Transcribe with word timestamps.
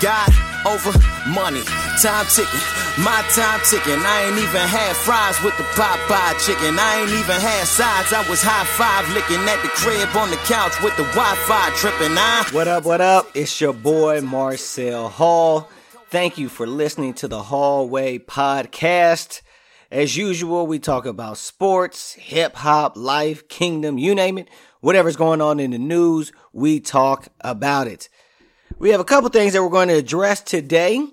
God 0.00 0.32
over 0.66 0.92
money, 1.28 1.60
time 2.00 2.24
ticking, 2.32 2.64
my 3.04 3.20
time 3.36 3.60
ticking. 3.68 4.00
I 4.00 4.24
ain't 4.28 4.38
even 4.38 4.66
had 4.66 4.96
fries 4.96 5.36
with 5.44 5.56
the 5.58 5.64
Popeye 5.76 6.40
chicken. 6.44 6.78
I 6.78 7.00
ain't 7.02 7.10
even 7.10 7.36
had 7.40 7.66
sides. 7.66 8.12
I 8.12 8.26
was 8.28 8.42
high 8.42 8.64
five 8.64 9.06
licking 9.12 9.46
at 9.46 9.60
the 9.62 9.68
crib 9.68 10.08
on 10.16 10.30
the 10.30 10.36
couch 10.48 10.72
with 10.82 10.96
the 10.96 11.04
Wi-Fi 11.04 11.70
tripping. 11.76 12.16
I 12.16 12.48
What 12.52 12.66
up, 12.66 12.84
what 12.84 13.02
up? 13.02 13.30
It's 13.34 13.60
your 13.60 13.74
boy 13.74 14.22
Marcel 14.22 15.10
Hall. 15.10 15.68
Thank 16.08 16.38
you 16.38 16.48
for 16.48 16.66
listening 16.66 17.12
to 17.14 17.28
the 17.28 17.42
Hallway 17.42 18.18
Podcast. 18.18 19.42
As 19.90 20.16
usual, 20.16 20.66
we 20.66 20.78
talk 20.78 21.04
about 21.04 21.36
sports, 21.36 22.14
hip 22.14 22.54
hop, 22.56 22.96
life, 22.96 23.48
kingdom, 23.48 23.98
you 23.98 24.14
name 24.14 24.38
it. 24.38 24.48
Whatever's 24.80 25.16
going 25.16 25.42
on 25.42 25.60
in 25.60 25.72
the 25.72 25.78
news, 25.78 26.32
we 26.54 26.80
talk 26.80 27.28
about 27.42 27.86
it. 27.86 28.08
We 28.80 28.88
have 28.92 29.00
a 29.00 29.04
couple 29.04 29.28
things 29.28 29.52
that 29.52 29.62
we're 29.62 29.68
going 29.68 29.88
to 29.88 29.98
address 29.98 30.40
today. 30.40 31.06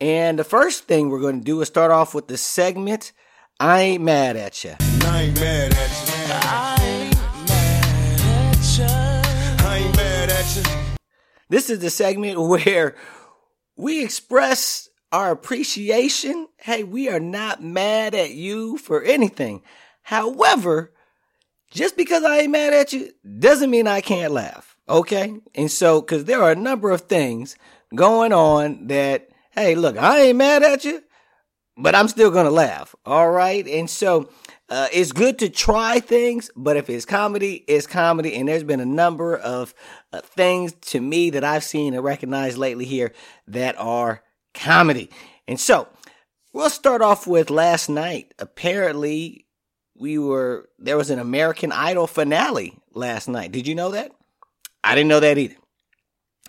And 0.00 0.38
the 0.38 0.44
first 0.44 0.84
thing 0.84 1.10
we're 1.10 1.20
going 1.20 1.40
to 1.40 1.44
do 1.44 1.60
is 1.60 1.66
start 1.66 1.90
off 1.90 2.14
with 2.14 2.28
the 2.28 2.36
segment 2.36 3.10
I 3.58 3.80
Ain't 3.80 4.04
Mad 4.04 4.36
at 4.36 4.62
You. 4.62 4.76
I 4.78 5.22
ain't 5.22 5.40
mad 5.40 5.74
at 5.74 5.90
you. 5.90 6.14
I 6.28 6.76
ain't 6.80 7.48
mad 7.48 8.20
at 8.20 8.78
you. 8.78 9.66
I 9.66 9.78
ain't 9.78 9.96
mad 9.96 10.30
at 10.30 10.56
you. 10.56 10.62
This 11.48 11.68
is 11.68 11.80
the 11.80 11.90
segment 11.90 12.40
where 12.48 12.94
we 13.76 14.04
express 14.04 14.88
our 15.10 15.32
appreciation. 15.32 16.46
Hey, 16.58 16.84
we 16.84 17.08
are 17.08 17.18
not 17.18 17.60
mad 17.60 18.14
at 18.14 18.30
you 18.30 18.78
for 18.78 19.02
anything. 19.02 19.62
However, 20.02 20.92
just 21.72 21.96
because 21.96 22.22
I 22.22 22.42
ain't 22.42 22.52
mad 22.52 22.72
at 22.72 22.92
you 22.92 23.10
doesn't 23.40 23.68
mean 23.68 23.88
I 23.88 24.00
can't 24.00 24.32
laugh. 24.32 24.69
Okay. 24.90 25.36
And 25.54 25.70
so, 25.70 26.02
cause 26.02 26.24
there 26.24 26.42
are 26.42 26.50
a 26.50 26.56
number 26.56 26.90
of 26.90 27.02
things 27.02 27.56
going 27.94 28.32
on 28.32 28.88
that, 28.88 29.28
hey, 29.52 29.76
look, 29.76 29.96
I 29.96 30.20
ain't 30.20 30.38
mad 30.38 30.64
at 30.64 30.84
you, 30.84 31.02
but 31.76 31.94
I'm 31.94 32.08
still 32.08 32.32
going 32.32 32.46
to 32.46 32.50
laugh. 32.50 32.94
All 33.06 33.30
right. 33.30 33.66
And 33.68 33.88
so, 33.88 34.28
uh, 34.68 34.88
it's 34.92 35.12
good 35.12 35.38
to 35.40 35.48
try 35.48 35.98
things, 35.98 36.50
but 36.54 36.76
if 36.76 36.88
it's 36.90 37.04
comedy, 37.04 37.64
it's 37.66 37.86
comedy. 37.86 38.34
And 38.34 38.48
there's 38.48 38.64
been 38.64 38.80
a 38.80 38.86
number 38.86 39.36
of 39.36 39.74
uh, 40.12 40.20
things 40.20 40.72
to 40.72 41.00
me 41.00 41.30
that 41.30 41.44
I've 41.44 41.64
seen 41.64 41.94
and 41.94 42.04
recognized 42.04 42.58
lately 42.58 42.84
here 42.84 43.12
that 43.48 43.76
are 43.78 44.22
comedy. 44.54 45.10
And 45.48 45.58
so 45.58 45.88
we'll 46.52 46.70
start 46.70 47.02
off 47.02 47.26
with 47.26 47.50
last 47.50 47.88
night. 47.88 48.34
Apparently, 48.38 49.46
we 49.96 50.18
were, 50.18 50.68
there 50.78 50.96
was 50.96 51.10
an 51.10 51.18
American 51.18 51.72
Idol 51.72 52.06
finale 52.06 52.78
last 52.92 53.28
night. 53.28 53.52
Did 53.52 53.66
you 53.66 53.74
know 53.74 53.90
that? 53.90 54.12
I 54.82 54.94
didn't 54.94 55.08
know 55.08 55.20
that 55.20 55.38
either. 55.38 55.56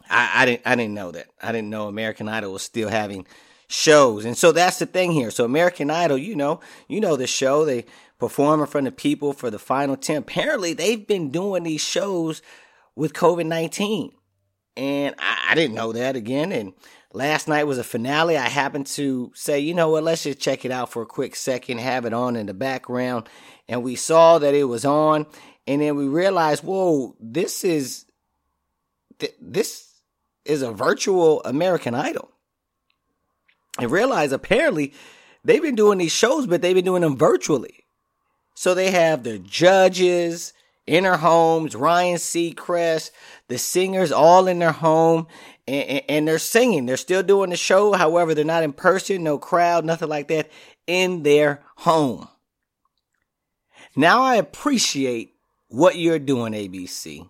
I, 0.09 0.31
I 0.35 0.45
didn't 0.45 0.61
I 0.65 0.75
didn't 0.75 0.93
know 0.93 1.11
that. 1.11 1.27
I 1.41 1.51
didn't 1.51 1.69
know 1.69 1.87
American 1.87 2.27
Idol 2.27 2.53
was 2.53 2.63
still 2.63 2.89
having 2.89 3.25
shows. 3.67 4.25
And 4.25 4.37
so 4.37 4.51
that's 4.51 4.79
the 4.79 4.85
thing 4.85 5.11
here. 5.11 5.31
So 5.31 5.45
American 5.45 5.89
Idol, 5.89 6.17
you 6.17 6.35
know, 6.35 6.59
you 6.87 6.99
know 6.99 7.15
the 7.15 7.27
show. 7.27 7.65
They 7.65 7.85
perform 8.19 8.59
in 8.59 8.67
front 8.67 8.87
of 8.87 8.97
people 8.97 9.33
for 9.33 9.49
the 9.49 9.59
final 9.59 9.95
10. 9.95 10.17
Apparently 10.17 10.73
they've 10.73 11.07
been 11.07 11.31
doing 11.31 11.63
these 11.63 11.81
shows 11.81 12.41
with 12.95 13.13
COVID 13.13 13.45
19. 13.45 14.11
And 14.77 15.15
I, 15.17 15.47
I 15.49 15.55
didn't 15.55 15.75
know 15.75 15.91
that 15.93 16.15
again. 16.15 16.51
And 16.51 16.73
last 17.13 17.47
night 17.47 17.65
was 17.65 17.77
a 17.77 17.83
finale. 17.83 18.37
I 18.37 18.47
happened 18.47 18.87
to 18.87 19.31
say, 19.35 19.59
you 19.59 19.73
know 19.73 19.89
what, 19.89 20.03
let's 20.03 20.23
just 20.23 20.39
check 20.39 20.65
it 20.65 20.71
out 20.71 20.91
for 20.91 21.01
a 21.01 21.07
quick 21.07 21.35
second, 21.35 21.79
have 21.79 22.05
it 22.05 22.13
on 22.13 22.35
in 22.35 22.45
the 22.45 22.53
background. 22.53 23.27
And 23.67 23.83
we 23.83 23.95
saw 23.95 24.39
that 24.39 24.53
it 24.53 24.65
was 24.65 24.85
on. 24.85 25.25
And 25.67 25.81
then 25.81 25.95
we 25.95 26.07
realized, 26.07 26.63
whoa, 26.63 27.15
this 27.19 27.63
is 27.63 28.05
th- 29.21 29.35
this 29.39 29.87
is 30.43 30.61
a 30.61 30.71
virtual 30.71 31.41
American 31.43 31.95
Idol. 31.95 32.29
And 33.79 33.89
realize 33.89 34.31
apparently 34.33 34.93
they've 35.45 35.61
been 35.61 35.75
doing 35.75 35.99
these 35.99 36.11
shows, 36.11 36.45
but 36.45 36.61
they've 36.61 36.75
been 36.75 36.85
doing 36.85 37.03
them 37.03 37.17
virtually. 37.17 37.85
So 38.55 38.73
they 38.73 38.91
have 38.91 39.23
the 39.23 39.39
judges 39.39 40.53
in 40.85 41.03
their 41.03 41.17
homes, 41.17 41.75
Ryan 41.75 42.17
Seacrest, 42.17 43.11
the 43.47 43.57
singers 43.57 44.11
all 44.11 44.47
in 44.47 44.59
their 44.59 44.73
home, 44.73 45.27
and, 45.67 45.87
and, 45.87 46.01
and 46.09 46.27
they're 46.27 46.39
singing. 46.39 46.85
They're 46.85 46.97
still 46.97 47.23
doing 47.23 47.51
the 47.51 47.55
show. 47.55 47.93
However, 47.93 48.33
they're 48.33 48.43
not 48.43 48.63
in 48.63 48.73
person, 48.73 49.23
no 49.23 49.37
crowd, 49.37 49.85
nothing 49.85 50.09
like 50.09 50.27
that, 50.27 50.51
in 50.87 51.23
their 51.23 51.63
home. 51.77 52.27
Now 53.95 54.23
I 54.23 54.35
appreciate 54.35 55.33
what 55.69 55.97
you're 55.97 56.19
doing, 56.19 56.53
ABC. 56.53 57.29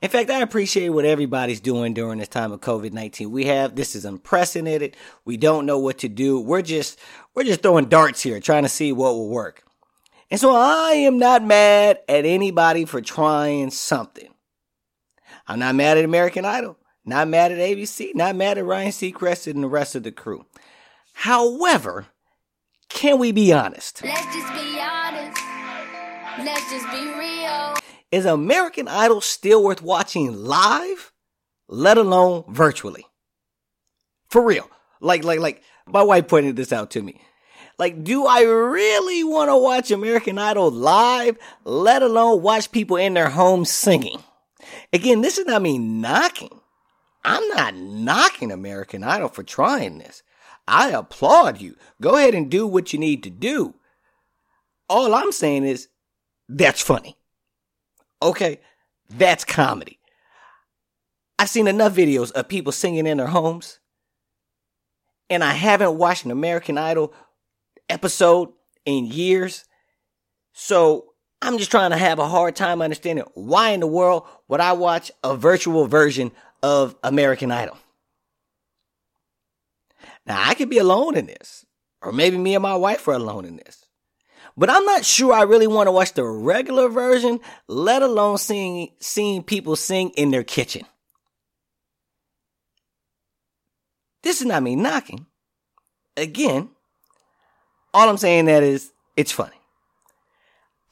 In 0.00 0.10
fact, 0.10 0.30
I 0.30 0.40
appreciate 0.40 0.90
what 0.90 1.04
everybody's 1.04 1.60
doing 1.60 1.94
during 1.94 2.18
this 2.18 2.28
time 2.28 2.52
of 2.52 2.60
COVID-19. 2.60 3.30
We 3.30 3.46
have, 3.46 3.74
this 3.74 3.94
is 3.96 4.04
unprecedented. 4.04 4.96
We 5.24 5.36
don't 5.36 5.66
know 5.66 5.78
what 5.78 5.98
to 5.98 6.08
do. 6.08 6.40
We're 6.40 6.62
just, 6.62 6.98
we're 7.34 7.44
just 7.44 7.62
throwing 7.62 7.86
darts 7.86 8.22
here, 8.22 8.40
trying 8.40 8.62
to 8.64 8.68
see 8.68 8.92
what 8.92 9.14
will 9.14 9.28
work. 9.28 9.64
And 10.30 10.38
so 10.38 10.54
I 10.54 10.92
am 10.92 11.18
not 11.18 11.42
mad 11.42 12.00
at 12.08 12.24
anybody 12.24 12.84
for 12.84 13.00
trying 13.00 13.70
something. 13.70 14.28
I'm 15.46 15.58
not 15.58 15.74
mad 15.74 15.96
at 15.96 16.04
American 16.04 16.44
Idol, 16.44 16.76
not 17.04 17.28
mad 17.28 17.50
at 17.52 17.58
ABC, 17.58 18.14
not 18.14 18.36
mad 18.36 18.58
at 18.58 18.66
Ryan 18.66 18.92
Seacrest 18.92 19.50
and 19.50 19.62
the 19.62 19.68
rest 19.68 19.94
of 19.94 20.02
the 20.02 20.12
crew. 20.12 20.44
However, 21.14 22.06
can 22.90 23.18
we 23.18 23.32
be 23.32 23.52
honest? 23.52 24.02
Let's 24.04 24.26
just 24.26 24.52
be 24.52 24.78
honest. 24.78 25.40
Let's 26.44 26.70
just 26.70 26.90
be 26.90 27.04
real. 27.18 27.77
Is 28.10 28.24
American 28.24 28.88
Idol 28.88 29.20
still 29.20 29.62
worth 29.62 29.82
watching 29.82 30.32
live, 30.44 31.12
let 31.68 31.98
alone 31.98 32.44
virtually? 32.48 33.04
For 34.28 34.44
real. 34.44 34.68
Like, 35.00 35.24
like, 35.24 35.40
like, 35.40 35.62
my 35.86 36.02
wife 36.02 36.28
pointed 36.28 36.56
this 36.56 36.72
out 36.72 36.90
to 36.92 37.02
me. 37.02 37.20
Like, 37.78 38.02
do 38.02 38.26
I 38.26 38.42
really 38.42 39.22
want 39.22 39.50
to 39.50 39.56
watch 39.56 39.90
American 39.90 40.38
Idol 40.38 40.70
live, 40.70 41.38
let 41.64 42.02
alone 42.02 42.42
watch 42.42 42.72
people 42.72 42.96
in 42.96 43.14
their 43.14 43.30
homes 43.30 43.70
singing? 43.70 44.22
Again, 44.92 45.20
this 45.20 45.38
is 45.38 45.46
not 45.46 45.62
me 45.62 45.78
knocking. 45.78 46.60
I'm 47.24 47.46
not 47.48 47.76
knocking 47.76 48.50
American 48.50 49.04
Idol 49.04 49.28
for 49.28 49.42
trying 49.42 49.98
this. 49.98 50.22
I 50.66 50.90
applaud 50.90 51.60
you. 51.60 51.76
Go 52.00 52.16
ahead 52.16 52.34
and 52.34 52.50
do 52.50 52.66
what 52.66 52.92
you 52.92 52.98
need 52.98 53.22
to 53.24 53.30
do. 53.30 53.74
All 54.88 55.14
I'm 55.14 55.32
saying 55.32 55.64
is, 55.64 55.88
that's 56.48 56.80
funny. 56.80 57.17
Okay, 58.20 58.60
that's 59.08 59.44
comedy. 59.44 59.98
I've 61.38 61.48
seen 61.48 61.68
enough 61.68 61.94
videos 61.94 62.32
of 62.32 62.48
people 62.48 62.72
singing 62.72 63.06
in 63.06 63.18
their 63.18 63.28
homes, 63.28 63.78
and 65.30 65.44
I 65.44 65.52
haven't 65.52 65.96
watched 65.96 66.24
an 66.24 66.30
American 66.30 66.76
Idol 66.78 67.12
episode 67.88 68.50
in 68.84 69.06
years. 69.06 69.64
So 70.52 71.12
I'm 71.40 71.58
just 71.58 71.70
trying 71.70 71.90
to 71.90 71.96
have 71.96 72.18
a 72.18 72.26
hard 72.26 72.56
time 72.56 72.82
understanding 72.82 73.24
why 73.34 73.70
in 73.70 73.80
the 73.80 73.86
world 73.86 74.24
would 74.48 74.60
I 74.60 74.72
watch 74.72 75.12
a 75.22 75.36
virtual 75.36 75.86
version 75.86 76.32
of 76.62 76.96
American 77.04 77.52
Idol? 77.52 77.78
Now, 80.26 80.42
I 80.44 80.54
could 80.54 80.68
be 80.68 80.78
alone 80.78 81.16
in 81.16 81.26
this, 81.26 81.64
or 82.02 82.12
maybe 82.12 82.36
me 82.36 82.54
and 82.54 82.62
my 82.62 82.76
wife 82.76 83.06
are 83.08 83.14
alone 83.14 83.44
in 83.44 83.56
this. 83.56 83.87
But 84.58 84.70
I'm 84.70 84.84
not 84.84 85.04
sure 85.04 85.32
I 85.32 85.42
really 85.42 85.68
want 85.68 85.86
to 85.86 85.92
watch 85.92 86.14
the 86.14 86.24
regular 86.24 86.88
version, 86.88 87.38
let 87.68 88.02
alone 88.02 88.38
seeing 88.38 88.90
seeing 88.98 89.44
people 89.44 89.76
sing 89.76 90.10
in 90.10 90.32
their 90.32 90.42
kitchen. 90.42 90.84
This 94.24 94.40
is 94.40 94.48
not 94.48 94.64
me 94.64 94.74
knocking. 94.74 95.26
Again, 96.16 96.70
all 97.94 98.08
I'm 98.08 98.16
saying 98.16 98.46
that 98.46 98.64
is 98.64 98.90
it's 99.16 99.30
funny. 99.30 99.54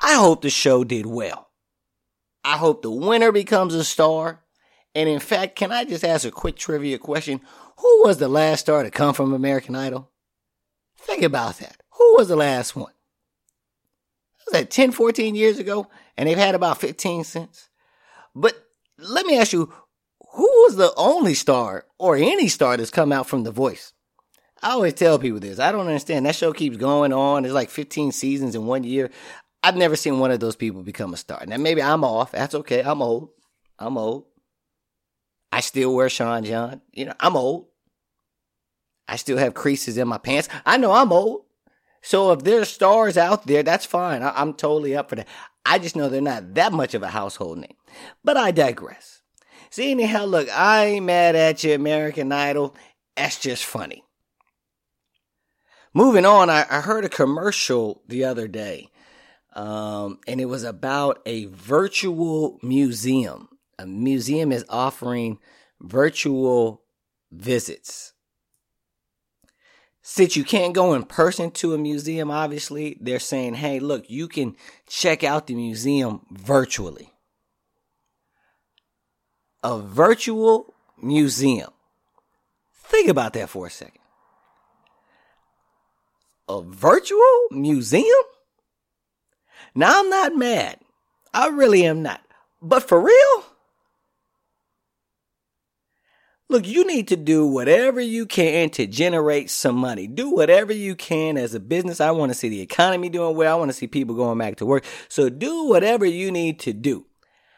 I 0.00 0.14
hope 0.14 0.42
the 0.42 0.50
show 0.50 0.84
did 0.84 1.04
well. 1.04 1.48
I 2.44 2.58
hope 2.58 2.82
the 2.82 2.90
winner 2.90 3.32
becomes 3.32 3.74
a 3.74 3.82
star. 3.82 4.44
And 4.94 5.08
in 5.08 5.18
fact, 5.18 5.56
can 5.56 5.72
I 5.72 5.84
just 5.84 6.04
ask 6.04 6.24
a 6.24 6.30
quick 6.30 6.54
trivia 6.54 6.98
question? 6.98 7.40
Who 7.78 8.04
was 8.04 8.18
the 8.18 8.28
last 8.28 8.60
star 8.60 8.84
to 8.84 8.92
come 8.92 9.12
from 9.12 9.32
American 9.32 9.74
Idol? 9.74 10.08
Think 10.96 11.24
about 11.24 11.58
that. 11.58 11.80
Who 11.98 12.14
was 12.16 12.28
the 12.28 12.36
last 12.36 12.76
one? 12.76 12.92
That 14.56 14.70
10, 14.70 14.92
14 14.92 15.34
years 15.34 15.58
ago? 15.58 15.88
And 16.16 16.28
they've 16.28 16.38
had 16.38 16.54
about 16.54 16.78
15 16.78 17.24
since. 17.24 17.68
But 18.34 18.54
let 18.98 19.26
me 19.26 19.38
ask 19.38 19.52
you, 19.52 19.72
who 20.32 20.44
was 20.64 20.76
the 20.76 20.92
only 20.96 21.34
star 21.34 21.86
or 21.98 22.16
any 22.16 22.48
star 22.48 22.76
that's 22.76 22.90
come 22.90 23.12
out 23.12 23.26
from 23.26 23.44
The 23.44 23.50
Voice? 23.50 23.92
I 24.62 24.70
always 24.70 24.94
tell 24.94 25.18
people 25.18 25.40
this. 25.40 25.58
I 25.58 25.72
don't 25.72 25.86
understand. 25.86 26.26
That 26.26 26.34
show 26.34 26.52
keeps 26.52 26.76
going 26.76 27.12
on. 27.12 27.42
There's 27.42 27.54
like 27.54 27.70
15 27.70 28.12
seasons 28.12 28.54
in 28.54 28.66
one 28.66 28.84
year. 28.84 29.10
I've 29.62 29.76
never 29.76 29.96
seen 29.96 30.18
one 30.18 30.30
of 30.30 30.40
those 30.40 30.56
people 30.56 30.82
become 30.82 31.12
a 31.12 31.16
star. 31.16 31.44
Now, 31.46 31.56
maybe 31.56 31.82
I'm 31.82 32.04
off. 32.04 32.32
That's 32.32 32.54
okay. 32.54 32.82
I'm 32.82 33.02
old. 33.02 33.30
I'm 33.78 33.98
old. 33.98 34.24
I 35.52 35.60
still 35.60 35.94
wear 35.94 36.08
Sean 36.08 36.44
John. 36.44 36.82
You 36.92 37.06
know, 37.06 37.14
I'm 37.20 37.36
old. 37.36 37.66
I 39.08 39.16
still 39.16 39.38
have 39.38 39.54
creases 39.54 39.96
in 39.96 40.08
my 40.08 40.18
pants. 40.18 40.48
I 40.64 40.76
know 40.76 40.92
I'm 40.92 41.12
old. 41.12 41.45
So 42.06 42.30
if 42.30 42.44
there's 42.44 42.68
stars 42.68 43.16
out 43.16 43.48
there, 43.48 43.64
that's 43.64 43.84
fine. 43.84 44.22
I- 44.22 44.40
I'm 44.40 44.54
totally 44.54 44.94
up 44.94 45.08
for 45.08 45.16
that. 45.16 45.26
I 45.64 45.80
just 45.80 45.96
know 45.96 46.08
they're 46.08 46.20
not 46.20 46.54
that 46.54 46.72
much 46.72 46.94
of 46.94 47.02
a 47.02 47.08
household 47.08 47.58
name. 47.58 47.74
But 48.22 48.36
I 48.36 48.52
digress. 48.52 49.22
See, 49.70 49.90
anyhow, 49.90 50.24
look, 50.24 50.48
I 50.50 50.84
ain't 50.84 51.06
mad 51.06 51.34
at 51.34 51.64
you, 51.64 51.74
American 51.74 52.30
Idol. 52.30 52.76
That's 53.16 53.40
just 53.40 53.64
funny. 53.64 54.04
Moving 55.94 56.24
on, 56.24 56.48
I, 56.48 56.64
I 56.70 56.80
heard 56.80 57.04
a 57.04 57.08
commercial 57.08 58.02
the 58.06 58.24
other 58.24 58.46
day, 58.46 58.88
um, 59.54 60.20
and 60.28 60.40
it 60.40 60.44
was 60.44 60.62
about 60.62 61.20
a 61.26 61.46
virtual 61.46 62.60
museum. 62.62 63.48
A 63.80 63.86
museum 63.86 64.52
is 64.52 64.64
offering 64.68 65.40
virtual 65.80 66.82
visits. 67.32 68.12
Since 70.08 70.36
you 70.36 70.44
can't 70.44 70.72
go 70.72 70.94
in 70.94 71.02
person 71.02 71.50
to 71.50 71.74
a 71.74 71.78
museum, 71.78 72.30
obviously, 72.30 72.96
they're 73.00 73.18
saying, 73.18 73.54
hey, 73.54 73.80
look, 73.80 74.08
you 74.08 74.28
can 74.28 74.54
check 74.86 75.24
out 75.24 75.48
the 75.48 75.56
museum 75.56 76.20
virtually. 76.30 77.10
A 79.64 79.80
virtual 79.80 80.72
museum. 80.96 81.70
Think 82.84 83.08
about 83.08 83.32
that 83.32 83.48
for 83.48 83.66
a 83.66 83.70
second. 83.70 83.98
A 86.48 86.62
virtual 86.62 87.48
museum? 87.50 88.06
Now, 89.74 89.98
I'm 89.98 90.08
not 90.08 90.36
mad. 90.36 90.78
I 91.34 91.48
really 91.48 91.84
am 91.84 92.04
not. 92.04 92.20
But 92.62 92.84
for 92.84 93.00
real? 93.00 93.44
Look, 96.48 96.66
you 96.66 96.86
need 96.86 97.08
to 97.08 97.16
do 97.16 97.44
whatever 97.44 98.00
you 98.00 98.24
can 98.24 98.70
to 98.70 98.86
generate 98.86 99.50
some 99.50 99.74
money. 99.74 100.06
Do 100.06 100.30
whatever 100.30 100.72
you 100.72 100.94
can 100.94 101.36
as 101.36 101.54
a 101.54 101.60
business. 101.60 102.00
I 102.00 102.12
want 102.12 102.30
to 102.30 102.38
see 102.38 102.48
the 102.48 102.60
economy 102.60 103.08
doing 103.08 103.36
well. 103.36 103.52
I 103.52 103.58
want 103.58 103.70
to 103.70 103.76
see 103.76 103.88
people 103.88 104.14
going 104.14 104.38
back 104.38 104.56
to 104.56 104.66
work. 104.66 104.84
So 105.08 105.28
do 105.28 105.64
whatever 105.64 106.06
you 106.06 106.30
need 106.30 106.60
to 106.60 106.72
do. 106.72 107.06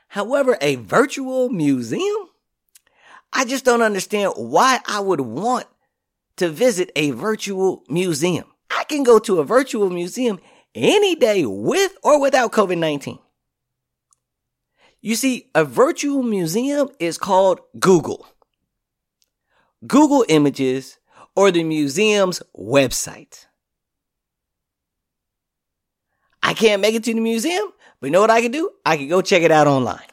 However, 0.08 0.56
a 0.62 0.76
virtual 0.76 1.50
museum? 1.50 2.29
I 3.31 3.44
just 3.44 3.67
don't 3.67 3.82
understand 3.82 4.32
why 4.37 4.81
I 4.87 5.00
would 5.00 5.20
want 5.20 5.67
to 6.37 6.49
visit 6.49 6.91
a 6.96 7.11
virtual 7.11 7.84
museum. 7.91 8.46
I 8.70 8.84
can 8.84 9.02
go 9.02 9.19
to 9.19 9.38
a 9.38 9.44
virtual 9.44 9.91
museum 9.91 10.41
any 10.75 11.14
day 11.14 11.44
with 11.44 11.94
or 12.02 12.19
without 12.20 12.52
COVID 12.52 12.79
19. 12.79 13.19
You 15.02 15.14
see, 15.14 15.50
a 15.55 15.64
virtual 15.64 16.23
museum 16.23 16.88
is 16.99 17.19
called 17.19 17.61
Google. 17.79 18.26
Google 19.87 20.25
Images, 20.29 20.99
or 21.37 21.51
the 21.51 21.63
museum's 21.63 22.43
website. 22.59 23.47
I 26.43 26.55
can't 26.55 26.83
make 26.83 26.95
it 26.95 27.05
to 27.05 27.15
the 27.15 27.21
museum, 27.21 27.73
but 28.01 28.07
you 28.07 28.11
know 28.11 28.21
what 28.21 28.31
I 28.31 28.41
can 28.41 28.51
do? 28.51 28.71
I 28.85 28.97
can 28.97 29.09
go 29.09 29.23
check 29.23 29.43
it 29.43 29.51
out 29.51 29.67
online. 29.67 30.07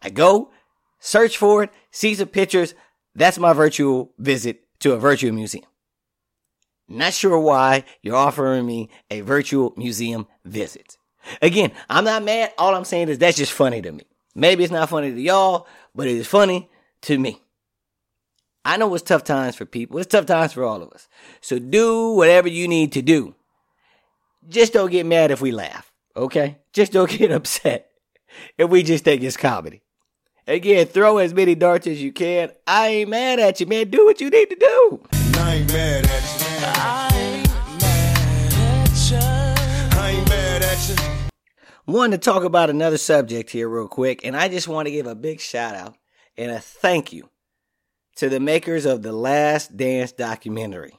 I 0.00 0.10
go, 0.10 0.50
search 0.98 1.36
for 1.36 1.64
it, 1.64 1.70
see 1.90 2.14
some 2.14 2.28
pictures. 2.28 2.74
That's 3.14 3.38
my 3.38 3.52
virtual 3.52 4.12
visit 4.18 4.60
to 4.80 4.92
a 4.92 4.98
virtual 4.98 5.32
museum. 5.32 5.66
Not 6.88 7.12
sure 7.12 7.38
why 7.38 7.84
you're 8.00 8.16
offering 8.16 8.64
me 8.64 8.88
a 9.10 9.20
virtual 9.20 9.74
museum 9.76 10.26
visit. 10.44 10.96
Again, 11.42 11.72
I'm 11.90 12.04
not 12.04 12.24
mad. 12.24 12.52
All 12.56 12.74
I'm 12.74 12.84
saying 12.84 13.08
is 13.08 13.18
that's 13.18 13.36
just 13.36 13.52
funny 13.52 13.82
to 13.82 13.92
me. 13.92 14.04
Maybe 14.34 14.64
it's 14.64 14.72
not 14.72 14.88
funny 14.88 15.10
to 15.10 15.20
y'all, 15.20 15.66
but 15.94 16.06
it 16.06 16.16
is 16.16 16.26
funny 16.26 16.70
to 17.02 17.18
me. 17.18 17.42
I 18.68 18.76
know 18.76 18.94
it's 18.94 19.02
tough 19.02 19.24
times 19.24 19.56
for 19.56 19.64
people. 19.64 19.96
It's 19.96 20.08
tough 20.08 20.26
times 20.26 20.52
for 20.52 20.62
all 20.62 20.82
of 20.82 20.92
us. 20.92 21.08
So 21.40 21.58
do 21.58 22.10
whatever 22.10 22.48
you 22.48 22.68
need 22.68 22.92
to 22.92 23.00
do. 23.00 23.34
Just 24.46 24.74
don't 24.74 24.90
get 24.90 25.06
mad 25.06 25.30
if 25.30 25.40
we 25.40 25.52
laugh, 25.52 25.90
okay? 26.14 26.58
Just 26.74 26.92
don't 26.92 27.08
get 27.18 27.32
upset 27.32 27.90
if 28.58 28.68
we 28.68 28.82
just 28.82 29.04
think 29.04 29.22
it's 29.22 29.38
comedy. 29.38 29.80
Again, 30.46 30.86
throw 30.86 31.16
as 31.16 31.32
many 31.32 31.54
darts 31.54 31.86
as 31.86 32.02
you 32.02 32.12
can. 32.12 32.52
I 32.66 32.88
ain't 32.88 33.08
mad 33.08 33.40
at 33.40 33.58
you, 33.58 33.64
man. 33.64 33.88
Do 33.88 34.04
what 34.04 34.20
you 34.20 34.28
need 34.28 34.50
to 34.50 34.56
do. 34.56 35.00
I 35.12 35.54
ain't 35.54 35.72
mad 35.72 36.04
at 36.04 36.40
you. 36.40 36.46
I 36.60 37.08
ain't 37.14 37.80
mad 37.80 38.52
at 38.52 39.10
you. 39.10 39.98
I 39.98 40.10
ain't 40.10 40.28
mad 40.28 40.62
at 40.62 40.88
you. 40.90 41.30
Wanted 41.86 42.20
to 42.20 42.30
talk 42.30 42.44
about 42.44 42.68
another 42.68 42.98
subject 42.98 43.48
here, 43.48 43.66
real 43.66 43.88
quick, 43.88 44.26
and 44.26 44.36
I 44.36 44.48
just 44.48 44.68
want 44.68 44.88
to 44.88 44.92
give 44.92 45.06
a 45.06 45.14
big 45.14 45.40
shout 45.40 45.74
out 45.74 45.96
and 46.36 46.50
a 46.50 46.60
thank 46.60 47.14
you 47.14 47.30
to 48.18 48.28
the 48.28 48.40
makers 48.40 48.84
of 48.84 49.02
the 49.02 49.12
Last 49.12 49.76
Dance 49.76 50.10
documentary. 50.10 50.92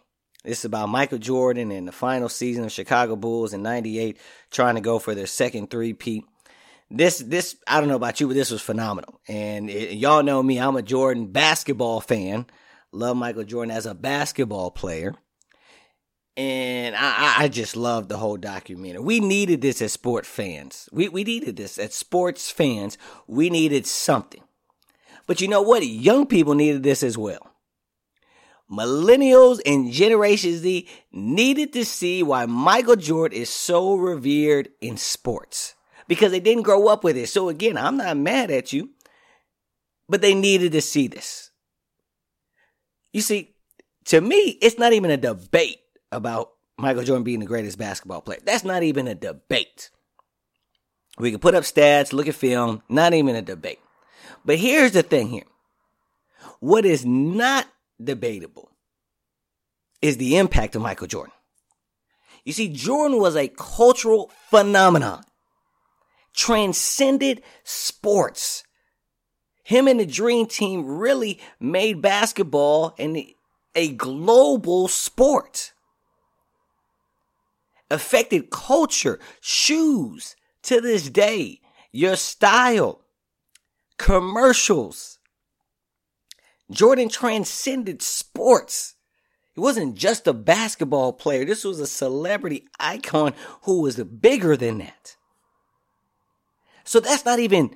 This 0.46 0.60
is 0.60 0.66
about 0.66 0.88
Michael 0.88 1.18
Jordan 1.18 1.70
and 1.70 1.86
the 1.86 1.92
final 1.92 2.30
season 2.30 2.64
of 2.64 2.72
Chicago 2.72 3.18
Bulls 3.18 3.54
in 3.54 3.62
98 3.62 4.18
trying 4.52 4.76
to 4.76 4.82
go 4.82 5.00
for 5.00 5.14
their 5.14 5.28
second 5.28 5.70
three-peat. 5.70 6.24
This 6.90 7.20
this 7.20 7.58
I 7.68 7.82
don't 7.82 7.90
know 7.90 7.98
about 7.98 8.22
you 8.22 8.28
but 8.28 8.36
this 8.36 8.52
was 8.52 8.62
phenomenal. 8.62 9.20
And 9.28 9.70
it, 9.70 9.98
y'all 9.98 10.24
know 10.24 10.42
me, 10.42 10.62
I'm 10.62 10.78
a 10.78 10.82
Jordan 10.82 11.28
basketball 11.28 12.00
fan. 12.00 12.46
Love 12.94 13.18
Michael 13.18 13.44
Jordan 13.44 13.76
as 13.76 13.86
a 13.86 13.94
basketball 13.94 14.72
player. 14.72 15.14
And 16.38 16.96
I, 16.96 17.36
I 17.38 17.48
just 17.50 17.76
love 17.76 18.08
the 18.08 18.16
whole 18.16 18.38
documentary. 18.38 19.04
We 19.04 19.20
needed 19.20 19.60
this 19.60 19.82
as 19.82 19.92
sport 19.92 20.26
fans. 20.26 20.88
We 20.94 21.10
we 21.10 21.26
needed 21.26 21.58
this 21.58 21.78
as 21.78 21.94
sports 21.94 22.50
fans. 22.50 22.98
We 23.28 23.50
needed 23.50 23.86
something. 23.86 24.42
But 25.30 25.42
you 25.42 25.48
know 25.48 25.62
what? 25.62 25.86
Young 25.86 26.26
people 26.26 26.56
needed 26.56 26.82
this 26.82 27.04
as 27.04 27.16
well. 27.16 27.52
Millennials 28.68 29.60
and 29.64 29.92
Generation 29.92 30.58
Z 30.58 30.88
needed 31.12 31.72
to 31.74 31.86
see 31.86 32.24
why 32.24 32.48
Michael 32.48 32.96
Jordan 32.96 33.38
is 33.38 33.52
so 33.52 33.94
revered 33.94 34.70
in 34.82 34.98
sports 34.98 35.76
because 36.08 36.32
they 36.32 36.40
didn't 36.40 36.64
grow 36.64 36.88
up 36.88 37.04
with 37.04 37.16
it. 37.16 37.30
So 37.30 37.48
again, 37.48 37.78
I'm 37.78 37.98
not 37.98 38.18
mad 38.18 38.50
at 38.50 38.74
you, 38.74 38.90
but 40.10 40.22
they 40.22 40.34
needed 40.34 40.72
to 40.72 40.82
see 40.82 41.06
this. 41.06 41.52
You 43.14 43.22
see, 43.22 43.54
to 44.06 44.22
me, 44.22 44.58
it's 44.64 44.80
not 44.80 44.94
even 44.94 45.12
a 45.12 45.18
debate 45.18 45.78
about 46.12 46.54
Michael 46.76 47.04
Jordan 47.04 47.24
being 47.24 47.40
the 47.40 47.46
greatest 47.46 47.78
basketball 47.78 48.22
player. 48.22 48.40
That's 48.44 48.64
not 48.64 48.82
even 48.82 49.08
a 49.08 49.14
debate. 49.14 49.92
We 51.20 51.30
can 51.30 51.40
put 51.40 51.54
up 51.54 51.66
stats, 51.66 52.14
look 52.14 52.28
at 52.28 52.34
film, 52.34 52.82
not 52.90 53.14
even 53.14 53.36
a 53.36 53.44
debate. 53.44 53.78
But 54.46 54.58
here's 54.58 54.92
the 54.92 55.04
thing 55.04 55.30
here. 55.30 55.44
What 56.60 56.86
is 56.86 57.06
not 57.06 57.68
debatable 58.02 58.72
is 60.02 60.18
the 60.18 60.38
impact 60.38 60.76
of 60.76 60.82
Michael 60.82 61.08
Jordan. 61.08 61.34
You 62.44 62.54
see, 62.54 62.70
Jordan 62.70 63.20
was 63.20 63.36
a 63.36 63.50
cultural 63.50 64.32
phenomenon, 64.50 65.24
transcended 66.34 67.42
sports. 67.64 68.64
Him 69.64 69.88
and 69.88 70.00
the 70.00 70.06
Dream 70.06 70.48
Team 70.48 70.86
really 70.86 71.40
made 71.60 72.02
basketball 72.02 72.96
and 72.98 73.22
a 73.76 73.90
global 73.90 74.88
sport. 74.88 75.74
Affected 77.92 78.50
culture, 78.50 79.20
shoes 79.42 80.36
to 80.64 80.80
this 80.82 81.10
day, 81.10 81.60
your 81.92 82.16
style, 82.16 83.02
commercials. 84.00 85.20
Jordan 86.72 87.10
transcended 87.10 88.02
sports. 88.02 88.96
He 89.54 89.62
wasn't 89.62 89.96
just 89.96 90.26
a 90.26 90.34
basketball 90.34 91.14
player. 91.14 91.46
This 91.46 91.64
was 91.64 91.80
a 91.80 91.86
celebrity 91.86 92.66
icon 92.80 93.34
who 93.64 93.82
was 93.82 93.98
bigger 93.98 94.58
than 94.58 94.80
that. 94.80 95.16
So 96.84 97.00
that's 97.00 97.26
not 97.26 97.40
even 97.40 97.76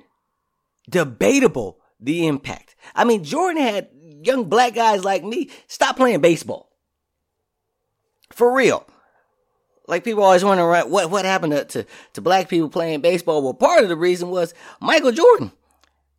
debatable, 0.90 1.78
the 2.00 2.26
impact. 2.26 2.74
I 2.94 3.04
mean, 3.04 3.22
Jordan 3.22 3.62
had 3.62 3.90
young 4.00 4.44
black 4.44 4.74
guys 4.74 5.04
like 5.04 5.22
me 5.22 5.50
stop 5.68 5.96
playing 5.96 6.20
baseball. 6.20 6.70
For 8.32 8.52
real. 8.52 8.86
Like 9.86 10.02
people 10.02 10.24
always 10.24 10.44
wonder, 10.44 10.66
what, 10.86 11.10
what 11.10 11.24
happened 11.26 11.52
to, 11.52 11.64
to, 11.66 11.86
to 12.14 12.20
black 12.22 12.48
people 12.48 12.70
playing 12.70 13.02
baseball? 13.02 13.42
Well, 13.42 13.52
part 13.52 13.82
of 13.82 13.90
the 13.90 13.96
reason 13.96 14.30
was 14.30 14.54
Michael 14.80 15.12
Jordan. 15.12 15.52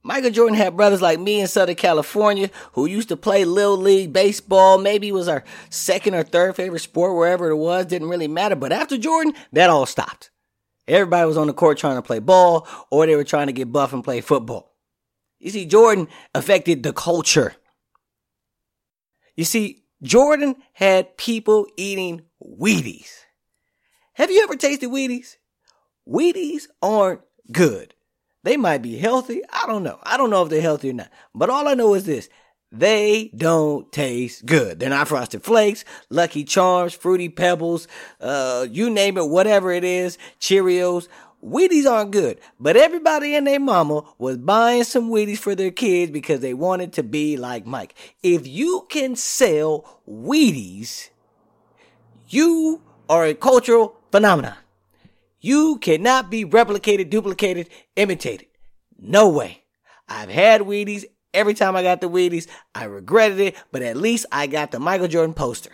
Michael 0.06 0.30
Jordan 0.30 0.56
had 0.56 0.78
brothers 0.78 1.02
like 1.02 1.20
me 1.20 1.42
in 1.42 1.48
Southern 1.48 1.74
California 1.74 2.52
who 2.74 2.86
used 2.86 3.10
to 3.10 3.18
play 3.18 3.44
Little 3.44 3.76
League 3.76 4.14
baseball. 4.14 4.78
Maybe 4.78 5.08
it 5.08 5.14
was 5.14 5.28
our 5.28 5.44
second 5.72 6.14
or 6.14 6.22
third 6.22 6.56
favorite 6.56 6.82
sport, 6.82 7.16
wherever 7.16 7.50
it 7.50 7.56
was, 7.56 7.88
didn't 7.88 8.10
really 8.10 8.28
matter. 8.28 8.56
But 8.56 8.72
after 8.72 9.00
Jordan, 9.00 9.34
that 9.54 9.72
all 9.72 9.88
stopped. 9.88 10.30
Everybody 10.88 11.26
was 11.26 11.38
on 11.38 11.48
the 11.48 11.54
court 11.54 11.80
trying 11.80 11.96
to 11.96 12.04
play 12.04 12.20
ball 12.20 12.68
or 12.92 13.08
they 13.08 13.16
were 13.16 13.24
trying 13.24 13.48
to 13.48 13.54
get 13.54 13.72
buff 13.72 13.94
and 13.94 14.04
play 14.04 14.22
football. 14.22 14.76
You 15.40 15.50
see, 15.50 15.66
Jordan 15.66 16.08
affected 16.36 16.84
the 16.84 16.94
culture. 16.94 17.56
You 19.36 19.44
see, 19.44 19.86
Jordan 20.04 20.56
had 20.74 21.18
people 21.18 21.66
eating 21.78 22.22
Wheaties. 22.40 23.10
Have 24.14 24.30
you 24.30 24.44
ever 24.44 24.56
tasted 24.56 24.92
Wheaties? 24.92 25.38
Wheaties 26.08 26.68
aren't 26.84 27.22
good. 27.52 27.95
They 28.46 28.58
might 28.58 28.84
be 28.84 28.96
healthy. 28.96 29.42
I 29.52 29.66
don't 29.66 29.82
know. 29.82 29.98
I 30.04 30.18
don't 30.18 30.30
know 30.30 30.44
if 30.44 30.50
they're 30.50 30.62
healthy 30.62 30.92
or 30.92 30.94
not. 30.94 31.10
But 31.34 31.50
all 31.50 31.68
I 31.68 31.74
know 31.74 31.96
is 31.96 32.06
this. 32.06 32.30
They 32.72 33.32
don't 33.36 33.92
taste 33.92 34.46
good. 34.46 34.80
They're 34.80 34.92
not 34.92 35.08
frosted 35.08 35.44
flakes, 35.44 35.84
lucky 36.12 36.44
charms, 36.44 36.94
fruity 36.94 37.28
pebbles, 37.28 37.88
uh, 38.22 38.68
you 38.70 38.92
name 38.92 39.18
it, 39.18 39.30
whatever 39.30 39.72
it 39.72 39.84
is, 39.84 40.20
Cheerios. 40.40 41.08
Wheaties 41.44 41.90
aren't 41.90 42.12
good, 42.12 42.40
but 42.60 42.78
everybody 42.78 43.36
and 43.36 43.48
their 43.48 43.60
mama 43.60 44.04
was 44.20 44.38
buying 44.38 44.84
some 44.84 45.10
Wheaties 45.10 45.40
for 45.40 45.56
their 45.56 45.72
kids 45.72 46.12
because 46.12 46.42
they 46.42 46.54
wanted 46.54 46.94
to 46.94 47.04
be 47.04 47.38
like 47.38 47.66
Mike. 47.66 47.96
If 48.22 48.48
you 48.48 48.86
can 48.90 49.16
sell 49.16 50.02
Wheaties, 50.08 51.10
you 52.30 52.82
are 53.10 53.25
a 53.25 53.34
cultural 53.34 53.96
phenomenon. 54.12 54.56
You 55.46 55.78
cannot 55.78 56.32
be 56.32 56.44
replicated, 56.44 57.12
duplicated, 57.12 57.70
imitated. 57.96 58.48
No 58.98 59.30
way. 59.30 59.62
I've 60.10 60.32
had 60.32 60.62
Wheaties. 60.62 61.06
Every 61.36 61.54
time 61.54 61.75
I 61.75 61.84
got 61.84 62.02
the 62.02 62.10
Wheaties, 62.10 62.48
I 62.74 62.86
regretted 62.86 63.40
it, 63.40 63.56
but 63.72 63.84
at 63.84 63.96
least 63.96 64.25
I 64.32 64.48
got 64.48 64.72
the 64.72 64.80
Michael 64.80 65.08
Jordan 65.08 65.36
poster. 65.36 65.70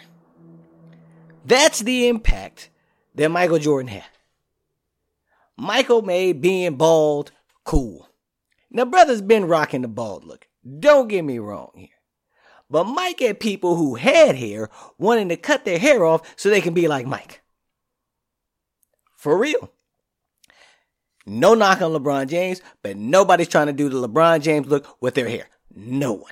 That's 1.46 1.80
the 1.80 2.10
impact 2.10 2.70
that 3.16 3.32
Michael 3.32 3.60
Jordan 3.60 3.88
had. 3.88 4.04
Michael 5.56 6.02
made 6.02 6.42
being 6.42 6.76
bald 6.76 7.32
cool. 7.64 8.10
Now, 8.72 8.84
brother's 8.84 9.22
been 9.22 9.46
rocking 9.46 9.84
the 9.84 9.88
bald 9.88 10.26
look. 10.26 10.50
Don't 10.82 11.08
get 11.08 11.24
me 11.24 11.40
wrong 11.40 11.72
here. 11.76 11.88
But 12.70 12.84
Mike 12.88 13.22
had 13.22 13.40
people 13.40 13.78
who 13.78 13.96
had 13.96 14.36
hair 14.36 14.70
wanting 14.98 15.30
to 15.30 15.38
cut 15.38 15.64
their 15.64 15.80
hair 15.80 16.04
off 16.04 16.34
so 16.36 16.50
they 16.50 16.60
can 16.60 16.74
be 16.74 16.90
like 16.90 17.06
Mike. 17.08 17.42
For 19.22 19.38
real. 19.38 19.72
No 21.28 21.54
knock 21.54 21.80
on 21.84 21.92
LeBron 21.92 22.28
James, 22.28 22.60
but 22.82 22.98
nobody's 22.98 23.50
trying 23.50 23.68
to 23.68 23.74
do 23.74 23.88
the 23.88 24.08
LeBron 24.08 24.42
James 24.42 24.66
look 24.66 24.98
with 25.00 25.14
their 25.14 25.30
hair. 25.30 25.48
No 25.76 26.14
one. 26.14 26.32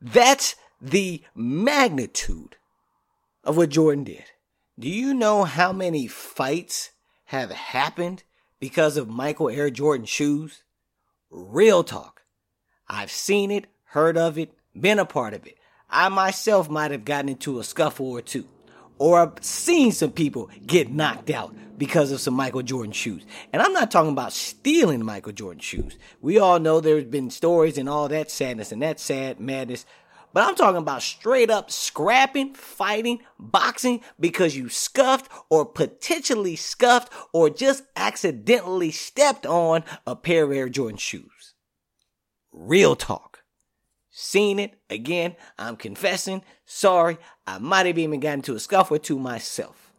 That's 0.00 0.54
the 0.80 1.24
magnitude 1.34 2.54
of 3.42 3.56
what 3.56 3.70
Jordan 3.70 4.04
did. 4.04 4.22
Do 4.78 4.88
you 4.88 5.12
know 5.12 5.42
how 5.42 5.72
many 5.72 6.06
fights 6.06 6.92
have 7.24 7.50
happened 7.50 8.22
because 8.60 8.96
of 8.96 9.08
Michael 9.08 9.50
Air 9.50 9.68
Jordan 9.68 10.06
shoes? 10.06 10.62
Real 11.32 11.82
talk. 11.82 12.22
I've 12.86 13.10
seen 13.10 13.50
it, 13.50 13.66
heard 13.86 14.16
of 14.16 14.38
it, 14.38 14.52
been 14.80 15.00
a 15.00 15.04
part 15.04 15.34
of 15.34 15.48
it. 15.48 15.58
I 15.90 16.08
myself 16.08 16.70
might 16.70 16.92
have 16.92 17.04
gotten 17.04 17.30
into 17.30 17.58
a 17.58 17.64
scuffle 17.64 18.12
or 18.12 18.22
two. 18.22 18.46
Or 18.98 19.18
I've 19.18 19.44
seen 19.44 19.90
some 19.90 20.12
people 20.12 20.48
get 20.64 20.92
knocked 20.92 21.30
out 21.30 21.56
because 21.80 22.12
of 22.12 22.20
some 22.20 22.34
Michael 22.34 22.62
Jordan 22.62 22.92
shoes. 22.92 23.24
And 23.52 23.60
I'm 23.60 23.72
not 23.72 23.90
talking 23.90 24.12
about 24.12 24.32
stealing 24.32 25.04
Michael 25.04 25.32
Jordan 25.32 25.60
shoes. 25.60 25.98
We 26.20 26.38
all 26.38 26.60
know 26.60 26.78
there's 26.78 27.04
been 27.04 27.30
stories 27.30 27.78
and 27.78 27.88
all 27.88 28.06
that 28.08 28.30
sadness 28.30 28.70
and 28.70 28.82
that 28.82 29.00
sad 29.00 29.40
madness 29.40 29.86
but 30.32 30.44
I'm 30.44 30.54
talking 30.54 30.76
about 30.76 31.02
straight 31.02 31.50
up 31.50 31.70
scrapping, 31.70 32.54
fighting, 32.54 33.20
boxing 33.38 34.00
because 34.18 34.56
you 34.56 34.68
scuffed 34.68 35.30
or 35.48 35.66
potentially 35.66 36.54
scuffed 36.54 37.12
or 37.32 37.50
just 37.50 37.82
accidentally 37.96 38.92
stepped 38.92 39.44
on 39.44 39.82
a 40.06 40.14
pair 40.14 40.44
of 40.44 40.52
Air 40.52 40.68
Jordan 40.68 40.98
shoes. 40.98 41.54
Real 42.52 42.94
talk. 42.94 43.42
Seen 44.10 44.58
it 44.58 44.78
again. 44.88 45.34
I'm 45.58 45.76
confessing. 45.76 46.42
Sorry. 46.64 47.18
I 47.46 47.58
might 47.58 47.86
have 47.86 47.98
even 47.98 48.20
gotten 48.20 48.40
into 48.40 48.54
a 48.54 48.60
scuffle 48.60 48.96
or 48.96 49.00
two 49.00 49.18
myself. 49.18 49.89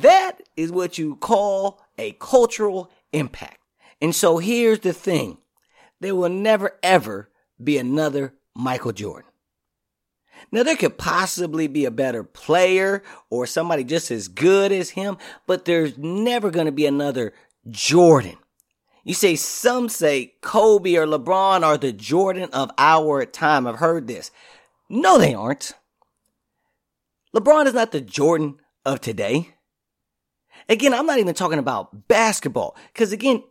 That 0.00 0.42
is 0.56 0.72
what 0.72 0.96
you 0.96 1.16
call 1.16 1.80
a 1.98 2.12
cultural 2.12 2.90
impact. 3.12 3.58
And 4.00 4.14
so 4.14 4.38
here's 4.38 4.80
the 4.80 4.92
thing. 4.92 5.38
There 6.00 6.14
will 6.14 6.30
never 6.30 6.78
ever 6.82 7.28
be 7.62 7.76
another 7.78 8.34
Michael 8.54 8.92
Jordan. 8.92 9.30
Now, 10.50 10.62
there 10.64 10.76
could 10.76 10.98
possibly 10.98 11.66
be 11.66 11.84
a 11.84 11.90
better 11.90 12.24
player 12.24 13.02
or 13.30 13.46
somebody 13.46 13.84
just 13.84 14.10
as 14.10 14.28
good 14.28 14.72
as 14.72 14.90
him, 14.90 15.18
but 15.46 15.64
there's 15.64 15.96
never 15.96 16.50
going 16.50 16.66
to 16.66 16.72
be 16.72 16.86
another 16.86 17.32
Jordan. 17.70 18.36
You 19.04 19.14
say 19.14 19.36
some 19.36 19.88
say 19.88 20.34
Kobe 20.40 20.96
or 20.96 21.06
LeBron 21.06 21.62
are 21.62 21.78
the 21.78 21.92
Jordan 21.92 22.48
of 22.52 22.70
our 22.78 23.24
time. 23.24 23.66
I've 23.66 23.76
heard 23.76 24.06
this. 24.06 24.30
No, 24.88 25.18
they 25.18 25.34
aren't. 25.34 25.72
LeBron 27.34 27.66
is 27.66 27.74
not 27.74 27.92
the 27.92 28.00
Jordan 28.00 28.58
of 28.84 29.00
today. 29.00 29.54
Again, 30.68 30.94
I'm 30.94 31.06
not 31.06 31.18
even 31.18 31.34
talking 31.34 31.58
about 31.58 32.08
basketball 32.08 32.76
because 32.92 33.12
again, 33.12 33.42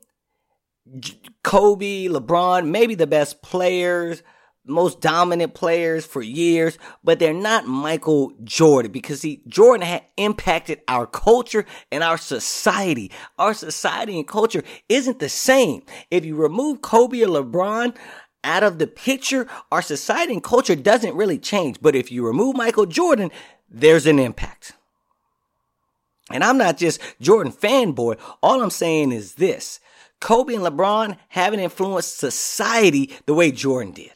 Kobe, 1.44 2.08
LeBron, 2.08 2.68
maybe 2.68 2.96
the 2.96 3.08
best 3.08 3.42
players, 3.42 4.24
most 4.66 5.02
dominant 5.02 5.54
players 5.54 6.06
for 6.06 6.22
years, 6.22 6.78
but 7.04 7.20
they're 7.20 7.34
not 7.34 7.68
Michael 7.68 8.34
Jordan 8.44 8.92
because 8.92 9.22
see, 9.22 9.42
Jordan 9.48 9.86
had 9.86 10.04
impacted 10.18 10.82
our 10.88 11.08
culture 11.08 11.66
and 11.92 12.04
our 12.04 12.18
society. 12.18 13.12
Our 13.38 13.54
society 13.54 14.18
and 14.18 14.28
culture 14.28 14.64
isn't 14.90 15.20
the 15.20 15.30
same. 15.30 15.84
If 16.10 16.26
you 16.26 16.36
remove 16.36 16.82
Kobe 16.82 17.22
or 17.22 17.28
LeBron, 17.28 17.96
out 18.44 18.64
of 18.64 18.80
the 18.80 18.88
picture, 18.88 19.48
our 19.72 19.82
society 19.82 20.34
and 20.34 20.44
culture 20.44 20.76
doesn't 20.76 21.16
really 21.16 21.38
change. 21.38 21.78
But 21.80 21.96
if 21.96 22.12
you 22.12 22.26
remove 22.26 22.56
Michael 22.56 22.88
Jordan, 22.88 23.30
there's 23.70 24.08
an 24.08 24.18
impact. 24.20 24.74
And 26.34 26.44
I'm 26.44 26.58
not 26.58 26.78
just 26.78 27.02
Jordan 27.20 27.52
fanboy. 27.52 28.20
All 28.42 28.62
I'm 28.62 28.70
saying 28.70 29.12
is 29.12 29.36
this. 29.36 29.80
Kobe 30.20 30.54
and 30.54 30.64
LeBron 30.64 31.18
haven't 31.30 31.60
influenced 31.60 32.18
society 32.18 33.12
the 33.26 33.34
way 33.34 33.52
Jordan 33.52 33.92
did. 33.92 34.12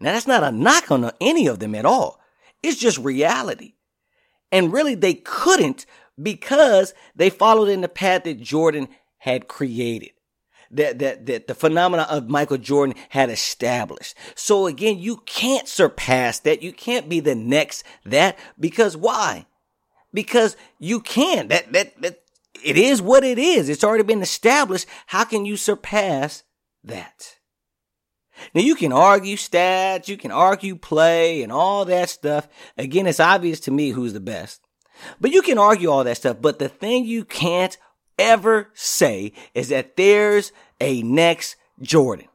Now 0.00 0.12
that's 0.12 0.26
not 0.26 0.42
a 0.42 0.50
knock 0.50 0.90
on 0.90 1.10
any 1.20 1.46
of 1.46 1.58
them 1.58 1.74
at 1.74 1.84
all. 1.84 2.20
It's 2.62 2.78
just 2.78 2.98
reality. 2.98 3.74
And 4.50 4.72
really 4.72 4.94
they 4.94 5.14
couldn't 5.14 5.86
because 6.20 6.94
they 7.14 7.30
followed 7.30 7.68
in 7.68 7.82
the 7.82 7.88
path 7.88 8.24
that 8.24 8.40
Jordan 8.40 8.88
had 9.18 9.48
created. 9.48 10.10
That, 10.72 10.98
that, 10.98 11.26
that 11.26 11.46
the 11.46 11.54
phenomena 11.54 12.08
of 12.10 12.28
Michael 12.28 12.58
Jordan 12.58 12.96
had 13.10 13.30
established. 13.30 14.16
So 14.34 14.66
again, 14.66 14.98
you 14.98 15.18
can't 15.18 15.68
surpass 15.68 16.40
that. 16.40 16.60
You 16.60 16.72
can't 16.72 17.08
be 17.08 17.20
the 17.20 17.36
next 17.36 17.84
that 18.04 18.36
because 18.58 18.96
why? 18.96 19.46
Because 20.16 20.56
you 20.78 21.00
can. 21.00 21.48
That, 21.48 21.70
that, 21.74 22.00
that, 22.00 22.22
it 22.64 22.78
is 22.78 23.02
what 23.02 23.22
it 23.22 23.38
is. 23.38 23.68
It's 23.68 23.84
already 23.84 24.02
been 24.02 24.22
established. 24.22 24.86
How 25.08 25.24
can 25.24 25.44
you 25.44 25.58
surpass 25.58 26.42
that? 26.82 27.36
Now 28.54 28.62
you 28.62 28.74
can 28.74 28.92
argue 28.92 29.36
stats, 29.36 30.08
you 30.08 30.16
can 30.16 30.30
argue 30.30 30.74
play 30.74 31.42
and 31.42 31.52
all 31.52 31.84
that 31.84 32.08
stuff. 32.08 32.48
Again, 32.78 33.06
it's 33.06 33.20
obvious 33.20 33.60
to 33.60 33.70
me 33.70 33.90
who's 33.90 34.14
the 34.14 34.20
best. 34.20 34.62
But 35.20 35.32
you 35.32 35.42
can 35.42 35.58
argue 35.58 35.90
all 35.90 36.04
that 36.04 36.16
stuff. 36.16 36.38
But 36.40 36.58
the 36.58 36.70
thing 36.70 37.04
you 37.04 37.26
can't 37.26 37.76
ever 38.18 38.70
say 38.72 39.34
is 39.52 39.68
that 39.68 39.96
there's 39.96 40.50
a 40.80 41.02
next 41.02 41.56
Jordan 41.82 42.28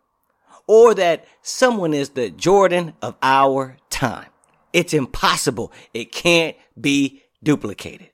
or 0.67 0.93
that 0.93 1.25
someone 1.41 1.95
is 1.95 2.09
the 2.09 2.29
Jordan 2.29 2.93
of 3.01 3.15
our 3.23 3.77
time. 3.89 4.27
It's 4.71 4.93
impossible. 4.93 5.71
It 5.95 6.11
can't 6.11 6.55
be 6.79 7.23
duplicated. 7.43 8.11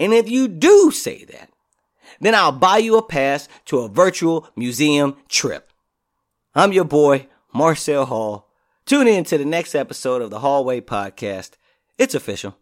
And 0.00 0.12
if 0.12 0.28
you 0.28 0.48
do 0.48 0.90
say 0.90 1.24
that, 1.26 1.50
then 2.20 2.34
I'll 2.34 2.52
buy 2.52 2.78
you 2.78 2.96
a 2.96 3.02
pass 3.02 3.48
to 3.66 3.80
a 3.80 3.88
virtual 3.88 4.48
museum 4.56 5.16
trip. 5.28 5.70
I'm 6.54 6.72
your 6.72 6.84
boy, 6.84 7.28
Marcel 7.52 8.06
Hall. 8.06 8.48
Tune 8.86 9.06
in 9.06 9.24
to 9.24 9.38
the 9.38 9.44
next 9.44 9.74
episode 9.74 10.22
of 10.22 10.30
the 10.30 10.40
Hallway 10.40 10.80
Podcast. 10.80 11.52
It's 11.98 12.14
official. 12.14 12.56